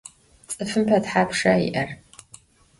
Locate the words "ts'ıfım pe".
0.47-0.97